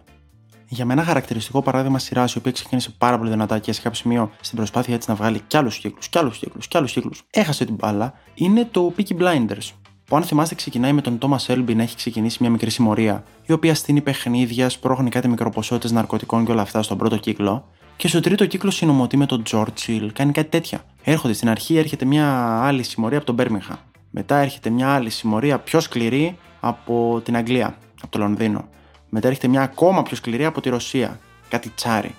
για 0.72 0.84
μένα 0.84 1.04
χαρακτηριστικό 1.04 1.62
παράδειγμα 1.62 1.98
σειρά 1.98 2.24
η 2.34 2.38
οποία 2.38 2.52
ξεκίνησε 2.52 2.90
πάρα 2.98 3.18
πολύ 3.18 3.30
δυνατά 3.30 3.58
και 3.58 3.72
σε 3.72 3.80
κάποιο 3.80 3.98
σημείο 3.98 4.30
στην 4.40 4.56
προσπάθεια 4.56 4.94
έτσι 4.94 5.10
να 5.10 5.16
βγάλει 5.16 5.40
κι 5.46 5.56
άλλους 5.56 5.78
κύκλους, 5.78 6.08
κι 6.08 6.18
άλλους 6.18 6.38
κύκλους, 6.38 6.68
κι 6.68 6.76
άλλους 6.76 6.92
κύκλους, 6.92 7.22
έχασε 7.30 7.64
την 7.64 7.74
μπάλα, 7.74 8.14
είναι 8.34 8.68
το 8.70 8.94
Peaky 8.96 9.18
Blinders. 9.20 9.70
Που 10.04 10.16
αν 10.16 10.22
θυμάστε 10.22 10.54
ξεκινάει 10.54 10.92
με 10.92 11.00
τον 11.00 11.18
Τόμα 11.18 11.40
Έλμπι 11.46 11.74
να 11.74 11.82
έχει 11.82 11.96
ξεκινήσει 11.96 12.38
μια 12.40 12.50
μικρή 12.50 12.70
συμμορία, 12.70 13.24
η 13.46 13.52
οποία 13.52 13.74
στείνει 13.74 14.00
παιχνίδια, 14.00 14.68
σπρώχνει 14.68 15.10
κάτι 15.10 15.28
μικροποσότητες 15.28 15.92
ναρκωτικών 15.92 16.44
και 16.44 16.52
όλα 16.52 16.62
αυτά 16.62 16.82
στον 16.82 16.98
πρώτο 16.98 17.16
κύκλο. 17.16 17.68
Και 17.96 18.08
στο 18.08 18.20
τρίτο 18.20 18.46
κύκλο 18.46 18.70
συνομωτεί 18.70 19.16
με 19.16 19.26
τον 19.26 19.42
Churchill, 19.50 20.08
κάνει 20.12 20.32
κάτι 20.32 20.48
τέτοια. 20.48 20.84
Έρχονται 21.02 21.34
στην 21.34 21.48
αρχή, 21.48 21.76
έρχεται 21.76 22.04
μια 22.04 22.58
άλλη 22.62 22.82
συμμορία 22.82 23.16
από 23.16 23.26
τον 23.26 23.34
Μπέρμιχα. 23.34 23.78
Μετά 24.10 24.36
έρχεται 24.36 24.70
μια 24.70 24.88
άλλη 24.88 25.10
συμμορία 25.10 25.58
πιο 25.58 25.80
σκληρή 25.80 26.38
από 26.60 27.20
την 27.24 27.36
Αγγλία, 27.36 27.78
από 28.02 28.12
το 28.12 28.18
Λονδίνο. 28.18 28.68
Μετά 29.10 29.28
έρχεται 29.28 29.48
μια 29.48 29.62
ακόμα 29.62 30.02
πιο 30.02 30.16
σκληρή 30.16 30.44
από 30.44 30.60
τη 30.60 30.68
Ρωσία. 30.68 31.20
Κάτι 31.48 31.68
τσάρι. 31.68 32.14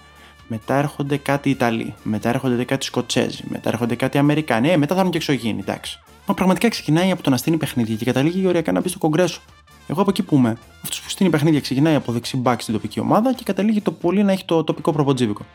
Μετά 0.47 0.75
έρχονται 0.75 1.17
κάτι 1.17 1.49
Ιταλοί. 1.49 1.93
Μετά 2.03 2.29
έρχονται 2.29 2.63
κάτι 2.63 2.85
Σκοτσέζοι. 2.85 3.43
Μετά 3.47 3.69
έρχονται 3.69 3.95
κάτι 3.95 4.17
Αμερικάνοι. 4.17 4.69
Ε, 4.69 4.77
μετά 4.77 4.93
θα 4.93 4.99
έρθουν 4.99 5.11
και 5.11 5.17
εξωγήινοι, 5.17 5.59
εντάξει. 5.59 5.99
Μα 6.25 6.33
πραγματικά 6.33 6.69
ξεκινάει 6.69 7.11
από 7.11 7.23
το 7.23 7.29
να 7.29 7.37
στείλει 7.37 7.57
παιχνίδια 7.57 7.95
και 7.95 8.05
καταλήγει 8.05 8.47
ωριακά 8.47 8.71
να 8.71 8.81
μπει 8.81 8.89
στο 8.89 8.97
κογκρέσο. 8.97 9.41
Εγώ 9.87 10.01
από 10.01 10.09
εκεί 10.09 10.23
που 10.23 10.35
είμαι. 10.35 10.57
Αυτός 10.83 11.01
που 11.01 11.09
στείλει 11.09 11.29
παιχνίδια 11.29 11.59
ξεκινάει 11.59 11.95
από 11.95 12.11
δεξί 12.11 12.37
μπακ 12.37 12.61
στην 12.61 12.73
τοπική 12.73 12.99
ομάδα 12.99 13.33
και 13.33 13.43
καταλήγει 13.43 13.81
το 13.81 13.91
πολύ 13.91 14.23
να 14.23 14.31
έχει 14.31 14.45
το 14.45 14.63
τοπικό 14.63 14.91
προποτζίβικο. 14.91 15.45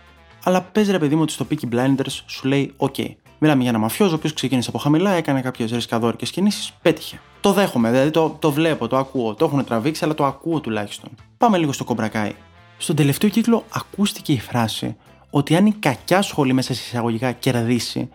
Αλλά 0.45 0.63
παίζει 0.63 0.91
ρε 0.91 0.99
παιδί 0.99 1.15
μου 1.15 1.23
ότι 1.23 1.33
στο 1.33 1.47
Peaky 1.51 1.75
Blinders 1.75 2.23
σου 2.27 2.49
λέει: 2.49 2.73
OK, 2.77 3.11
μιλάμε 3.39 3.61
για 3.61 3.71
ένα 3.71 3.79
μαφιόζο 3.79 4.13
ο 4.13 4.17
οποίος 4.17 4.33
ξεκίνησε 4.33 4.69
από 4.69 4.79
χαμηλά, 4.79 5.11
έκανε 5.11 5.41
κάποιες 5.41 5.71
ρισκαδόρικες 5.71 6.31
κινήσεις, 6.31 6.73
πέτυχε. 6.83 7.21
Το 7.41 7.53
δέχομαι, 7.53 7.91
δηλαδή 7.91 8.11
το, 8.11 8.37
το 8.39 8.51
βλέπω, 8.51 8.89
το 8.89 8.97
ακούω. 8.97 9.35
Το 9.35 9.45
έχουν 9.45 9.65
τραβήξει, 9.65 10.05
αλλά 10.05 10.15
το 10.15 10.25
ακούω 10.25 10.61
τουλάχιστον. 10.61 11.11
Πάμε 11.39 11.59
λίγο 11.59 11.73
στο 11.73 11.85
κομπρακάι. 11.85 12.35
Στον 12.79 12.97
τελευταίο 12.97 13.31
κύκλο 13.31 13.65
ακούστηκε 13.73 14.33
η 14.33 14.41
φράση 14.41 14.97
ότι 15.31 15.57
αν 15.57 15.67
η 15.67 15.73
κακιά 15.73 16.23
σχολή 16.23 16.53
μέσα 16.53 16.75
σε 16.75 16.83
εισαγωγικά 16.87 17.33
κερδίσει, 17.33 18.09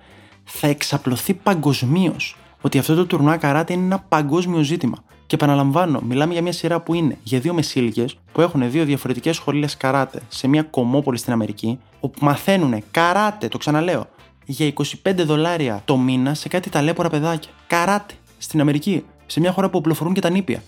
θα 0.44 0.68
εξαπλωθεί 0.68 1.34
παγκοσμίως. 1.34 2.36
Ότι 2.62 2.78
αυτό 2.78 2.96
το 2.96 3.06
τουρνουά 3.06 3.38
καράτε 3.38 3.74
είναι 3.74 3.84
ένα 3.84 4.00
παγκόσμιο 4.00 4.62
ζήτημα. 4.62 4.98
Και 5.26 5.36
επαναλαμβάνω, 5.36 6.02
μιλάμε 6.02 6.34
για 6.34 6.42
μια 6.42 6.52
σειρά 6.52 6.80
που 6.82 6.94
είναι 6.94 7.18
για 7.24 7.40
δύο 7.40 7.54
μεσήλικες 7.54 8.18
που 8.32 8.42
έχουν 8.42 8.72
δύο 8.72 8.86
διαφορετικές 8.86 9.36
σχολές 9.36 9.78
καράτε 9.78 10.22
σε 10.28 10.48
μια 10.48 10.64
κομμόπολη 10.64 11.18
στην 11.18 11.34
Αμερική, 11.34 11.80
όπου 12.00 12.26
μαθαίνουν 12.26 12.84
καράτε, 12.92 13.48
το 13.48 13.58
ξαναλέω, 13.58 14.08
για 14.46 14.74
25 15.04 15.14
δολάρια 15.16 15.82
το 15.86 15.98
μήνα 15.98 16.34
σε 16.34 16.48
κάτι 16.48 16.70
ταλέπορα 16.70 17.10
παιδάκια. 17.10 17.52
Καράτε 17.68 18.14
στην 18.38 18.62
Αμερική 18.62 19.06
σε 19.26 19.40
μια 19.40 19.52
χώρα 19.52 19.70
που 19.70 19.78
οπλοφορούν 19.78 20.14
και 20.14 20.22
τα 20.22 20.30
νήπια. 20.30 20.64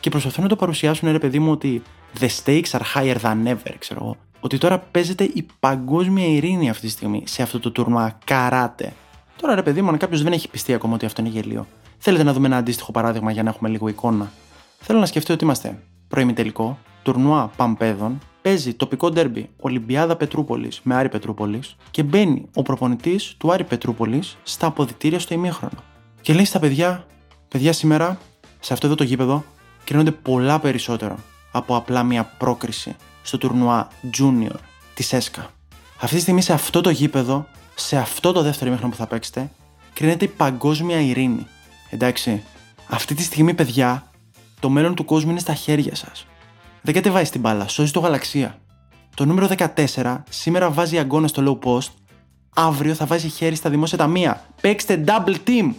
Και 0.00 0.10
προσπαθούν 0.10 0.42
να 0.42 0.48
το 0.48 0.56
παρουσιάσουν, 0.56 1.12
ρε 1.12 1.18
παιδί 1.18 1.38
μου, 1.38 1.50
ότι 1.50 1.82
the 2.20 2.28
stakes 2.44 2.70
are 2.70 2.82
higher 2.94 3.16
than 3.22 3.46
ever, 3.46 3.74
ξέρω 3.78 4.00
εγώ. 4.02 4.16
Ότι 4.40 4.58
τώρα 4.58 4.78
παίζεται 4.78 5.24
η 5.24 5.46
παγκόσμια 5.60 6.26
ειρήνη 6.26 6.70
αυτή 6.70 6.86
τη 6.86 6.92
στιγμή 6.92 7.22
σε 7.26 7.42
αυτό 7.42 7.58
το 7.60 7.70
τουρνουά 7.70 8.18
καράτε. 8.24 8.92
Τώρα, 9.40 9.54
ρε 9.54 9.62
παιδί 9.62 9.82
μου, 9.82 9.88
αν 9.88 9.96
κάποιος 9.96 10.22
δεν 10.22 10.32
έχει 10.32 10.48
πιστεί 10.48 10.74
ακόμα 10.74 10.94
ότι 10.94 11.06
αυτό 11.06 11.20
είναι 11.20 11.30
γελίο, 11.30 11.66
θέλετε 11.98 12.22
να 12.22 12.32
δούμε 12.32 12.46
ένα 12.46 12.56
αντίστοιχο 12.56 12.92
παράδειγμα 12.92 13.30
για 13.30 13.42
να 13.42 13.50
έχουμε 13.50 13.68
λίγο 13.68 13.88
εικόνα. 13.88 14.32
Θέλω 14.78 14.98
να 14.98 15.06
σκεφτείτε 15.06 15.32
ότι 15.32 15.44
είμαστε 15.44 15.82
προημιτελικό, 16.08 16.78
τουρνουά 17.02 17.50
παμπέδων, 17.56 18.18
παίζει 18.42 18.74
τοπικό 18.74 19.10
ντέρμπι 19.10 19.50
Ολυμπιάδα 19.56 20.16
Πετρούπολης 20.16 20.80
με 20.82 20.94
Άρη 20.94 21.08
Πετρούπολης 21.08 21.76
και 21.90 22.02
μπαίνει 22.02 22.48
ο 22.54 22.62
προπονητής 22.62 23.34
του 23.38 23.52
Άρη 23.52 23.64
Πετρούπολης 23.64 24.36
στα 24.42 24.66
αποδητήρια 24.66 25.18
στο 25.18 25.34
ημίχρονο. 25.34 25.82
Και 26.20 26.32
λέει 26.32 26.44
στα 26.44 26.58
παιδιά, 26.58 27.06
Παιδιά, 27.50 27.72
σήμερα 27.72 28.18
σε 28.60 28.72
αυτό 28.72 28.86
εδώ 28.86 28.94
το 28.94 29.04
γήπεδο 29.04 29.44
κρίνονται 29.84 30.10
πολλά 30.10 30.60
περισσότερο 30.60 31.18
από 31.52 31.76
απλά 31.76 32.02
μια 32.02 32.24
πρόκριση 32.24 32.96
στο 33.22 33.38
τουρνουά 33.38 33.88
Junior 34.18 34.54
της 34.94 35.12
ΕΣΚΑ. 35.12 35.50
Αυτή 36.00 36.14
τη 36.16 36.20
στιγμή 36.20 36.42
σε 36.42 36.52
αυτό 36.52 36.80
το 36.80 36.90
γήπεδο, 36.90 37.46
σε 37.74 37.96
αυτό 37.96 38.32
το 38.32 38.42
δεύτερο 38.42 38.66
ημίχρονο 38.66 38.92
που 38.92 38.98
θα 38.98 39.06
παίξετε, 39.06 39.50
κρίνεται 39.92 40.24
η 40.24 40.28
παγκόσμια 40.28 41.00
ειρήνη. 41.00 41.46
Εντάξει, 41.90 42.42
αυτή 42.88 43.14
τη 43.14 43.22
στιγμή, 43.22 43.54
παιδιά, 43.54 44.10
το 44.60 44.68
μέλλον 44.68 44.94
του 44.94 45.04
κόσμου 45.04 45.30
είναι 45.30 45.40
στα 45.40 45.54
χέρια 45.54 45.94
σας. 45.94 46.26
Δεν 46.82 46.94
κατεβάζει 46.94 47.30
την 47.30 47.40
μπάλα, 47.40 47.68
σώζει 47.68 47.92
το 47.92 48.00
γαλαξία. 48.00 48.58
Το 49.16 49.24
νούμερο 49.24 49.48
14 49.96 50.22
σήμερα 50.28 50.70
βάζει 50.70 50.98
αγώνα 50.98 51.28
στο 51.28 51.60
low 51.62 51.68
post, 51.68 51.88
αύριο 52.54 52.94
θα 52.94 53.06
βάζει 53.06 53.28
χέρι 53.28 53.54
στα 53.54 53.70
δημόσια 53.70 53.98
ταμεία. 53.98 54.44
Παίξτε 54.60 55.04
double 55.06 55.36
team! 55.46 55.72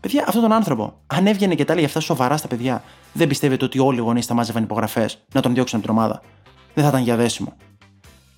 Παιδιά, 0.00 0.24
αυτόν 0.26 0.42
τον 0.42 0.52
άνθρωπο, 0.52 1.00
αν 1.06 1.26
έβγαινε 1.26 1.54
και 1.54 1.64
τα 1.64 1.72
έλεγε 1.72 1.86
αυτά 1.86 2.00
σοβαρά 2.00 2.36
στα 2.36 2.48
παιδιά, 2.48 2.82
δεν 3.12 3.28
πιστεύετε 3.28 3.64
ότι 3.64 3.78
όλοι 3.78 3.98
οι 3.98 4.00
γονείς 4.00 4.26
θα 4.26 4.34
μάζευαν 4.34 4.62
υπογραφές 4.62 5.18
να 5.32 5.40
τον 5.40 5.54
διώξουν 5.54 5.78
από 5.78 5.88
την 5.88 5.96
ομάδα. 5.96 6.20
Δεν 6.74 6.84
θα 6.84 6.90
ήταν 6.90 7.02
για 7.02 7.16
δέσιμο. 7.16 7.52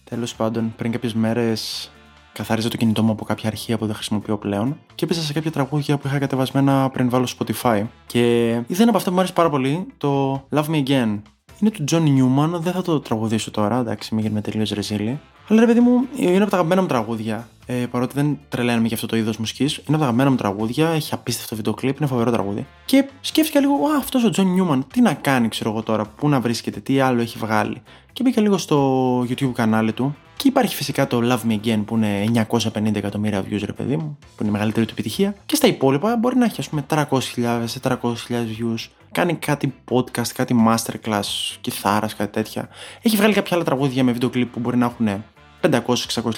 Τέλος 0.05 0.35
πάντων, 0.35 0.75
πριν 0.77 0.93
κάποιες 0.93 1.15
μέρες 1.15 1.91
καθάριζα 2.33 2.69
το 2.69 2.77
κινητό 2.77 3.03
μου 3.03 3.11
από 3.11 3.25
κάποια 3.25 3.49
αρχεία 3.49 3.79
που 3.79 3.87
δεν 3.87 3.95
χρησιμοποιώ 3.95 4.39
πλέον 4.39 4.79
και 4.95 5.05
έπαιζα 5.05 5.21
σε 5.21 5.33
κάποια 5.33 5.51
τραγούδια 5.51 5.99
που 5.99 6.07
είχα 6.07 6.19
κατεβασμένα 6.19 6.91
πριν 6.91 7.09
βάλω 7.09 7.29
Spotify. 7.39 7.87
Και 8.07 8.47
είδα 8.49 8.83
ένα 8.83 8.89
από 8.89 8.97
αυτά 8.97 9.09
που 9.09 9.15
μου 9.15 9.19
άρεσε 9.19 9.33
πάρα 9.33 9.51
πολύ, 9.51 9.87
το 9.97 10.35
Love 10.51 10.65
Me 10.65 10.87
Again. 10.87 11.21
Είναι 11.61 11.71
του 11.71 11.85
John 11.91 12.03
Newman, 12.03 12.61
δεν 12.61 12.73
θα 12.73 12.83
το 12.83 13.01
τραγουδήσω 13.01 13.51
τώρα, 13.51 13.79
εντάξει, 13.79 14.15
μην 14.15 14.23
γίνουμε 14.23 14.41
τελείως 14.41 14.71
ρεζίλη. 14.71 15.21
Αλλά 15.49 15.61
ρε 15.61 15.67
παιδί 15.67 15.81
μου, 15.81 16.07
είναι 16.17 16.37
από 16.37 16.51
τα 16.51 16.57
αγαπημένα 16.57 16.81
μου 16.81 16.87
τραγούδια. 16.87 17.49
Ε, 17.67 17.75
παρότι 17.91 18.15
δεν 18.15 18.39
τρελαίνομαι 18.49 18.87
για 18.87 18.97
αυτό 18.97 19.07
το 19.07 19.17
είδος 19.17 19.37
μουσικής, 19.37 19.77
είναι 19.77 19.83
από 19.87 19.97
τα 19.99 20.03
αγαπημένα 20.03 20.31
μου 20.31 20.37
τραγούδια. 20.37 20.89
Έχει 20.89 21.15
απίστευτο 21.15 21.57
βίντεο 21.57 21.75
κλιπ, 21.75 21.99
είναι 21.99 22.07
φοβερό 22.07 22.31
τραγούδι. 22.31 22.67
Και 22.85 23.09
σκέφτηκα 23.21 23.61
λίγο, 23.61 23.75
Α, 23.75 23.97
αυτός 23.99 24.25
ο 24.25 24.31
Τζον 24.31 24.47
Νιούμαν, 24.47 24.87
τι 24.93 25.01
να 25.01 25.13
κάνει, 25.13 25.49
ξέρω 25.49 25.71
εγώ 25.71 25.83
τώρα, 25.83 26.05
πού 26.05 26.29
να 26.29 26.41
βρίσκεται, 26.41 26.81
τι 26.81 27.01
άλλο 27.01 27.21
έχει 27.21 27.39
βγάλει. 27.39 27.83
Και 28.13 28.23
μπήκα 28.23 28.41
λίγο 28.41 28.59
στο 28.59 29.21
YouTube 29.21 29.53
κανάλι 29.53 29.93
του. 29.93 30.17
Και 30.47 30.53
υπάρχει 30.53 30.75
φυσικά 30.75 31.07
το 31.07 31.21
Love 31.23 31.51
Me 31.51 31.61
Again 31.61 31.83
που 31.87 31.97
είναι 31.97 32.25
950 32.49 32.95
εκατομμύρια 32.95 33.43
views, 33.43 33.63
ρε 33.65 33.73
παιδί 33.73 33.97
μου, 33.97 34.19
που 34.21 34.37
είναι 34.41 34.49
η 34.49 34.53
μεγαλύτερη 34.53 34.87
του 34.87 34.93
επιτυχία. 34.93 35.35
Και 35.47 35.55
στα 35.55 35.67
υπόλοιπα 35.67 36.17
μπορεί 36.17 36.37
να 36.37 36.45
έχει, 36.45 36.61
ας 36.61 36.69
πούμε, 36.69 36.85
300.000, 36.89 37.67
400.000 37.83 37.93
views. 38.31 38.89
Κάνει 39.13 39.35
κάτι 39.35 39.75
podcast, 39.91 40.29
κάτι 40.35 40.57
masterclass, 40.69 41.57
κιθάρας, 41.61 42.15
κάτι 42.15 42.33
τέτοια. 42.33 42.69
Έχει 43.03 43.17
βγάλει 43.17 43.35
κάποια 43.35 43.57
άλλα 43.57 43.65
τραγούδια 43.65 44.05
με 44.05 44.13
βίντεο 44.13 44.31
κλειπ 44.31 44.53
που 44.53 44.61
μπορεί 44.61 44.77
να 44.77 44.85
έχουν 44.87 45.25
500-600 45.61 45.81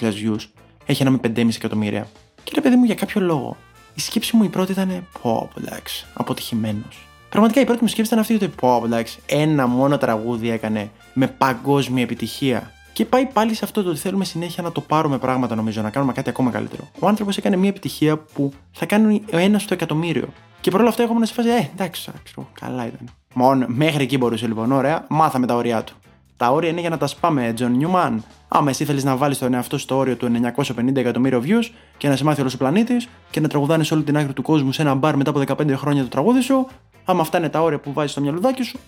views, 0.01 0.41
έχει 0.87 1.03
ένα 1.03 1.11
με 1.11 1.19
5,5 1.23 1.49
εκατομμύρια. 1.57 2.09
Και 2.45 2.53
ρε 2.55 2.61
παιδί 2.61 2.77
μου, 2.77 2.85
για 2.85 2.95
κάποιο 2.95 3.21
λόγο, 3.21 3.57
η 3.95 4.01
σκέψη 4.01 4.37
μου 4.37 4.45
η 4.45 4.49
πρώτη 4.49 4.73
ήταν 4.73 5.07
πω, 5.23 5.49
εντάξει, 5.59 6.07
αποτυχημένος. 6.15 7.09
Πραγματικά 7.29 7.61
η 7.61 7.65
πρώτη 7.65 7.83
μου 7.83 7.89
σκέψη 7.89 8.11
ήταν 8.11 8.23
αυτή 8.23 8.35
ότι 8.35 8.49
πω, 8.49 8.83
εντάξει, 8.85 9.19
ένα 9.27 9.67
μόνο 9.67 9.99
τραγούδι 9.99 10.51
έκανε 10.51 10.91
με 11.15 11.27
παγκόσμια 11.27 12.03
επιτυχία. 12.03 12.73
Και 12.99 13.05
πάει 13.05 13.27
πάλι 13.27 13.55
σε 13.55 13.65
αυτό 13.65 13.83
το 13.83 13.91
ότι 13.91 13.99
θέλουμε 13.99 14.25
συνέχεια 14.25 14.63
να 14.63 14.73
το 14.73 14.81
πάρουμε 14.81 15.19
πράγματα, 15.19 15.55
νομίζω, 15.55 15.83
να 15.83 15.91
κάνουμε 15.91 16.13
κάτι 16.13 16.29
ακόμα 16.29 16.51
καλύτερο. 16.51 16.89
Ο 16.99 17.09
άνθρωπος 17.09 17.37
έκανε 17.37 17.57
μια 17.57 17.69
επιτυχία 17.69 18.17
που 18.17 18.53
θα 18.73 18.87
κάνει 18.87 19.23
ο 19.33 19.37
ένα 19.37 19.59
στο 19.59 19.75
εκατομμύριο. 19.75 20.29
Και 20.61 20.71
παρόλα 20.71 20.89
αυτά, 20.89 21.03
έχω 21.03 21.25
σε 21.25 21.35
φάση, 21.35 21.49
ε, 21.49 21.71
εντάξει, 21.75 22.11
ξέρω, 22.25 22.49
καλά 22.61 22.87
ήταν. 22.87 23.09
Μόνο 23.35 23.67
μέχρι 23.69 24.03
εκεί 24.03 24.19
μπορούσε 24.19 24.47
λοιπόν, 24.47 24.73
ωραία, 24.73 25.05
μάθαμε 25.09 25.47
τα 25.47 25.55
όρια 25.55 25.85
του. 25.85 25.95
Τα 26.37 26.51
όρια 26.51 26.71
είναι 26.71 26.81
για 26.81 26.91
να 26.91 26.99
τα 26.99 27.07
σπάμε, 27.07 27.53
Τζον 27.53 27.73
Νιούμαν. 27.73 28.25
Άμα 28.49 28.71
εσύ 28.71 28.85
θέλεις 28.85 29.05
να 29.05 29.17
βάλεις 29.17 29.39
τον 29.39 29.55
εαυτό 29.55 29.79
στο 29.79 29.97
όριο 29.97 30.17
των 30.17 30.31
950 30.55 30.97
εκατομμύρια 30.97 31.41
views 31.43 31.71
και 31.97 32.09
να 32.09 32.17
σε 32.17 32.25
μάθει 32.25 32.41
όλος 32.41 32.55
ο 32.55 32.59
πλανήτης 32.59 33.09
και 33.31 33.41
να 33.41 33.49
τραγουδάνε 33.49 33.85
σε 33.85 33.95
όλη 33.95 34.03
την 34.03 34.17
άκρη 34.17 34.33
του 34.33 34.43
κόσμου 34.43 34.73
σε 34.73 34.83
ένα 34.83 34.95
μπαρ 34.95 35.17
μετά 35.17 35.31
από 35.31 35.43
15 35.47 35.73
χρόνια 35.77 36.03
το 36.03 36.09
τραγούδι 36.09 36.41
σου, 36.41 36.69
άμα 37.05 37.21
αυτά 37.21 37.39
είναι 37.39 37.49
τα 37.49 37.63
όρια 37.63 37.79
που 37.79 37.93
βάζεις 37.93 38.11
στο 38.11 38.21
μυαλουδάκι 38.21 38.63
σου, 38.63 38.79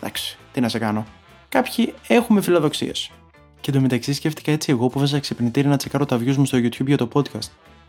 εντάξει, 0.00 0.38
τι 0.52 0.60
να 0.60 0.68
σε 0.68 0.78
κάνω. 0.78 1.04
Κάποιοι 1.48 1.94
έχουμε 2.06 2.40
φιλοδοξίες. 2.40 3.10
Και 3.60 3.70
εντωμεταξύ 3.70 4.12
σκέφτηκα 4.12 4.52
έτσι 4.52 4.70
εγώ 4.70 4.88
που 4.88 4.98
βάζω 4.98 5.18
ξυπνητήρι 5.18 5.68
να 5.68 5.76
τσεκάρω 5.76 6.06
τα 6.06 6.16
views 6.16 6.36
μου 6.36 6.44
στο 6.44 6.58
YouTube 6.58 6.86
για 6.86 6.96
το 6.96 7.08
podcast. 7.12 7.48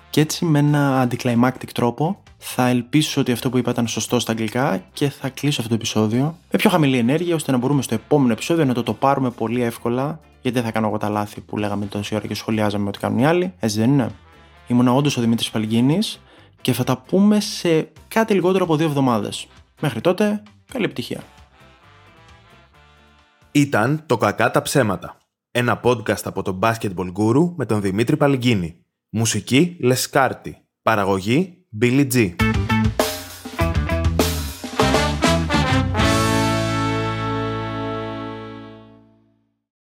Και 0.09 0.21
έτσι 0.21 0.45
με 0.45 0.59
ένα 0.59 1.07
anticlimactic 1.07 1.69
τρόπο 1.73 2.23
θα 2.37 2.67
ελπίσω 2.67 3.21
ότι 3.21 3.31
αυτό 3.31 3.49
που 3.49 3.57
είπα 3.57 3.71
ήταν 3.71 3.87
σωστό 3.87 4.19
στα 4.19 4.31
αγγλικά 4.31 4.83
και 4.93 5.09
θα 5.09 5.29
κλείσω 5.29 5.61
αυτό 5.61 5.69
το 5.69 5.75
επεισόδιο 5.75 6.37
με 6.51 6.57
πιο 6.57 6.69
χαμηλή 6.69 6.97
ενέργεια 6.97 7.35
ώστε 7.35 7.51
να 7.51 7.57
μπορούμε 7.57 7.81
στο 7.81 7.93
επόμενο 7.93 8.31
επεισόδιο 8.31 8.65
να 8.65 8.73
το 8.73 8.83
το 8.83 8.93
πάρουμε 8.93 9.29
πολύ 9.29 9.61
εύκολα 9.61 10.19
γιατί 10.41 10.57
δεν 10.57 10.65
θα 10.65 10.71
κάνω 10.71 10.87
εγώ 10.87 10.97
τα 10.97 11.09
λάθη 11.09 11.41
που 11.41 11.57
λέγαμε 11.57 11.85
τόση 11.85 12.15
ώρα 12.15 12.27
και 12.27 12.33
σχολιάζαμε 12.33 12.87
ότι 12.87 12.99
κάνουν 12.99 13.19
οι 13.19 13.25
άλλοι. 13.25 13.53
Έτσι 13.59 13.79
δεν 13.79 13.89
είναι. 13.89 14.09
Ήμουν 14.67 14.87
όντως 14.87 15.17
ο 15.17 15.21
Δημήτρης 15.21 15.49
Παλγίνης 15.49 16.21
και 16.61 16.73
θα 16.73 16.83
τα 16.83 16.97
πούμε 16.97 17.39
σε 17.39 17.91
κάτι 18.07 18.33
λιγότερο 18.33 18.63
από 18.63 18.75
δύο 18.75 18.87
εβδομάδες. 18.87 19.47
Μέχρι 19.81 20.01
τότε, 20.01 20.43
καλή 20.71 20.85
επιτυχία. 20.85 21.23
Ήταν 23.51 24.03
το 24.05 24.17
Κακά 24.17 24.51
τα 24.51 24.61
ψέματα. 24.61 25.20
Ένα 25.53 25.81
podcast 25.83 26.21
από 26.23 26.41
τον 26.41 26.59
Basketball 26.61 27.11
Guru 27.17 27.53
με 27.55 27.65
τον 27.65 27.81
Δημήτρη 27.81 28.17
Παλγκίνη. 28.17 28.85
Μουσική 29.09 29.77
Λεσκάρτη. 29.79 30.57
Παραγωγή 30.81 31.65
Billy 31.81 32.07
G. 32.13 32.35